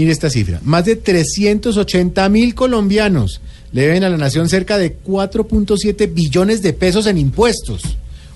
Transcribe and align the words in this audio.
Mire 0.00 0.12
esta 0.12 0.30
cifra. 0.30 0.60
Más 0.64 0.86
de 0.86 0.96
380 0.96 2.26
mil 2.30 2.54
colombianos 2.54 3.42
le 3.70 3.82
deben 3.82 4.02
a 4.02 4.08
la 4.08 4.16
nación 4.16 4.48
cerca 4.48 4.78
de 4.78 4.96
4.7 4.98 6.14
billones 6.14 6.62
de 6.62 6.72
pesos 6.72 7.06
en 7.06 7.18
impuestos. 7.18 7.82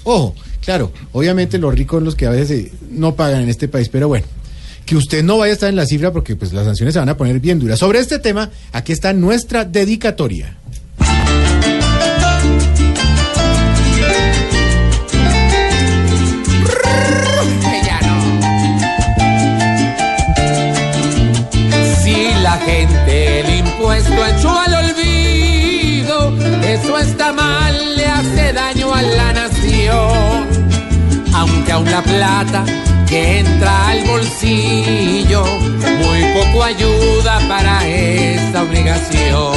Ojo, 0.02 0.34
claro, 0.62 0.92
obviamente 1.12 1.56
los 1.56 1.74
ricos 1.74 2.02
los 2.02 2.16
que 2.16 2.26
a 2.26 2.30
veces 2.30 2.66
eh, 2.66 2.72
no 2.90 3.16
pagan 3.16 3.44
en 3.44 3.48
este 3.48 3.66
país, 3.66 3.88
pero 3.88 4.08
bueno, 4.08 4.26
que 4.84 4.94
usted 4.94 5.24
no 5.24 5.38
vaya 5.38 5.52
a 5.52 5.54
estar 5.54 5.70
en 5.70 5.76
la 5.76 5.86
cifra 5.86 6.12
porque 6.12 6.36
pues 6.36 6.52
las 6.52 6.66
sanciones 6.66 6.92
se 6.92 6.98
van 6.98 7.08
a 7.08 7.16
poner 7.16 7.40
bien 7.40 7.58
duras. 7.58 7.78
Sobre 7.78 7.98
este 7.98 8.18
tema, 8.18 8.50
aquí 8.72 8.92
está 8.92 9.14
nuestra 9.14 9.64
dedicatoria. 9.64 10.58
El 23.96 24.00
impuesto 24.00 24.26
echó 24.38 24.58
al 24.58 24.74
olvido, 24.74 26.36
eso 26.62 26.98
está 26.98 27.32
mal, 27.32 27.96
le 27.96 28.06
hace 28.06 28.52
daño 28.52 28.92
a 28.92 29.02
la 29.02 29.32
nación. 29.32 30.46
Aunque 31.34 31.72
aún 31.72 31.90
la 31.90 32.02
plata 32.02 32.64
que 33.08 33.38
entra 33.40 33.88
al 33.88 34.04
bolsillo, 34.04 35.44
muy 35.44 36.24
poco 36.34 36.64
ayuda 36.64 37.40
para 37.48 37.86
esta 37.86 38.62
obligación. 38.62 39.54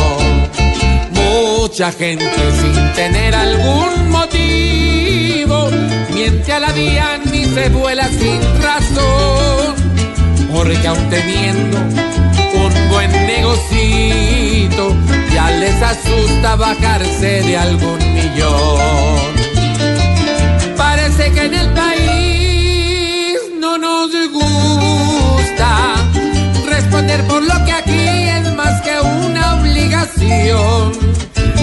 Mucha 1.12 1.92
gente 1.92 2.32
sin 2.62 2.94
tener 2.94 3.36
algún 3.36 4.10
motivo, 4.10 5.70
miente 6.14 6.54
a 6.54 6.60
la 6.60 6.72
DIAN 6.74 7.22
y 7.34 7.46
se 7.46 7.70
vuela 7.70 8.08
sin 8.08 8.40
razón 8.62 9.88
porque 10.54 10.88
aún 10.88 11.10
teniendo 11.10 11.78
un 11.78 12.90
buen 12.90 13.12
asusta 15.90 16.56
bajarse 16.56 17.42
de 17.44 17.58
algún 17.58 18.00
millón. 18.14 19.32
Parece 20.76 21.32
que 21.32 21.46
en 21.46 21.54
el 21.54 21.70
país 21.74 23.38
no 23.60 23.78
nos 23.78 24.12
gusta 24.32 25.96
responder 26.66 27.24
por 27.28 27.42
lo 27.44 27.66
que 27.66 27.72
aquí 27.72 28.04
es 28.38 28.54
más 28.56 28.82
que 28.82 29.00
una 29.00 29.56
obligación. 29.60 30.92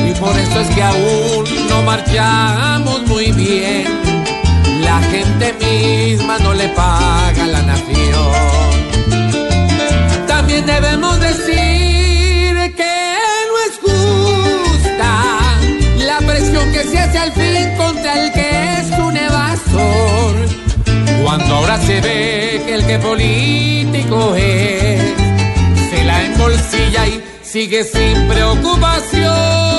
Y 0.09 0.13
por 0.19 0.35
eso 0.39 0.61
es 0.61 0.69
que 0.75 0.83
aún 0.83 1.45
no 1.69 1.83
marchamos 1.83 3.07
muy 3.07 3.31
bien. 3.33 3.85
La 4.83 5.01
gente 5.03 5.55
misma 5.65 6.39
no 6.39 6.55
le 6.55 6.69
paga 6.69 7.47
la 7.47 7.63
nación. 7.63 8.04
Político 22.99 24.35
es, 24.37 25.01
se 25.91 26.05
la 26.05 26.25
embolsilla 26.25 27.07
y 27.07 27.23
sigue 27.43 27.85
sin 27.85 28.29
preocupación. 28.29 29.74